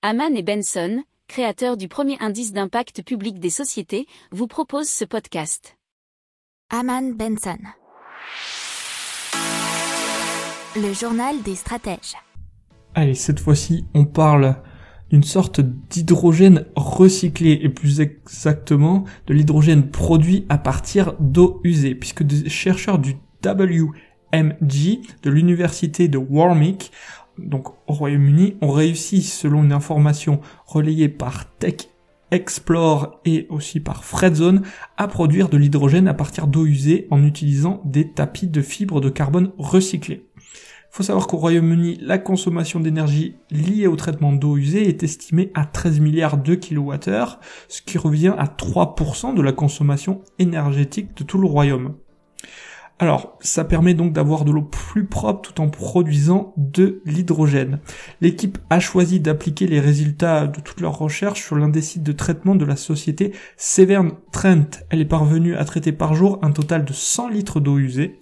Haman 0.00 0.36
et 0.36 0.44
Benson, 0.44 1.02
créateurs 1.26 1.76
du 1.76 1.88
premier 1.88 2.16
indice 2.20 2.52
d'impact 2.52 3.02
public 3.02 3.40
des 3.40 3.50
sociétés, 3.50 4.06
vous 4.30 4.46
proposent 4.46 4.88
ce 4.88 5.04
podcast. 5.04 5.76
Haman 6.70 7.16
Benson. 7.16 7.58
Le 10.76 10.92
journal 10.92 11.42
des 11.42 11.56
stratèges. 11.56 12.14
Allez, 12.94 13.16
cette 13.16 13.40
fois-ci, 13.40 13.86
on 13.92 14.04
parle 14.04 14.62
d'une 15.10 15.24
sorte 15.24 15.60
d'hydrogène 15.60 16.66
recyclé, 16.76 17.58
et 17.60 17.68
plus 17.68 17.98
exactement 17.98 19.02
de 19.26 19.34
l'hydrogène 19.34 19.90
produit 19.90 20.46
à 20.48 20.58
partir 20.58 21.14
d'eau 21.18 21.60
usée, 21.64 21.96
puisque 21.96 22.22
des 22.22 22.48
chercheurs 22.48 23.00
du 23.00 23.16
WMG 23.44 25.00
de 25.24 25.30
l'université 25.30 26.06
de 26.06 26.18
Warwick, 26.18 26.92
donc 27.38 27.68
au 27.86 27.92
Royaume-Uni, 27.92 28.56
ont 28.60 28.70
réussi, 28.70 29.22
selon 29.22 29.64
une 29.64 29.72
information 29.72 30.40
relayée 30.66 31.08
par 31.08 31.50
Tech 31.56 31.88
Explore 32.30 33.20
et 33.24 33.46
aussi 33.48 33.80
par 33.80 34.04
Fredzone, 34.04 34.62
à 34.96 35.08
produire 35.08 35.48
de 35.48 35.56
l'hydrogène 35.56 36.08
à 36.08 36.14
partir 36.14 36.46
d'eau 36.46 36.66
usée 36.66 37.06
en 37.10 37.24
utilisant 37.24 37.80
des 37.84 38.12
tapis 38.12 38.48
de 38.48 38.60
fibres 38.60 39.00
de 39.00 39.08
carbone 39.08 39.52
recyclés. 39.56 40.26
Il 40.36 40.96
faut 40.98 41.02
savoir 41.02 41.26
qu'au 41.26 41.36
Royaume-Uni, 41.36 41.98
la 42.00 42.18
consommation 42.18 42.80
d'énergie 42.80 43.36
liée 43.50 43.86
au 43.86 43.94
traitement 43.94 44.32
d'eau 44.32 44.56
usée 44.56 44.88
est 44.88 45.02
estimée 45.02 45.50
à 45.54 45.64
13 45.64 46.00
milliards 46.00 46.38
de 46.38 46.54
kilowattheures, 46.54 47.40
ce 47.68 47.82
qui 47.82 47.98
revient 47.98 48.34
à 48.36 48.46
3% 48.46 49.34
de 49.34 49.42
la 49.42 49.52
consommation 49.52 50.22
énergétique 50.38 51.16
de 51.16 51.24
tout 51.24 51.38
le 51.38 51.46
royaume. 51.46 51.94
Alors, 53.00 53.38
ça 53.40 53.64
permet 53.64 53.94
donc 53.94 54.12
d'avoir 54.12 54.44
de 54.44 54.50
l'eau 54.50 54.62
plus 54.62 55.06
propre 55.06 55.52
tout 55.52 55.60
en 55.60 55.68
produisant 55.68 56.52
de 56.56 57.00
l'hydrogène. 57.04 57.78
L'équipe 58.20 58.58
a 58.70 58.80
choisi 58.80 59.20
d'appliquer 59.20 59.68
les 59.68 59.78
résultats 59.78 60.48
de 60.48 60.60
toutes 60.60 60.80
leurs 60.80 60.98
recherches 60.98 61.44
sur 61.44 61.54
l'un 61.54 61.68
des 61.68 61.80
sites 61.80 62.02
de 62.02 62.10
traitement 62.10 62.56
de 62.56 62.64
la 62.64 62.74
société 62.74 63.32
Severn 63.56 64.10
Trent. 64.32 64.82
Elle 64.90 65.00
est 65.00 65.04
parvenue 65.04 65.54
à 65.54 65.64
traiter 65.64 65.92
par 65.92 66.14
jour 66.14 66.40
un 66.42 66.50
total 66.50 66.84
de 66.84 66.92
100 66.92 67.28
litres 67.28 67.60
d'eau 67.60 67.78
usée. 67.78 68.18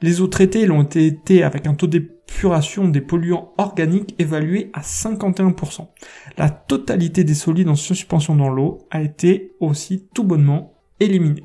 Les 0.00 0.22
eaux 0.22 0.26
traitées 0.26 0.64
l'ont 0.64 0.82
été 0.82 1.42
avec 1.42 1.66
un 1.66 1.74
taux 1.74 1.86
d'épuration 1.86 2.88
des 2.88 3.02
polluants 3.02 3.52
organiques 3.58 4.14
évalué 4.18 4.70
à 4.72 4.80
51%. 4.80 5.88
La 6.38 6.48
totalité 6.48 7.24
des 7.24 7.34
solides 7.34 7.68
en 7.68 7.74
suspension 7.74 8.36
dans 8.36 8.48
l'eau 8.48 8.86
a 8.90 9.02
été 9.02 9.52
aussi 9.60 10.08
tout 10.14 10.24
bonnement 10.24 10.72
éliminée. 10.98 11.44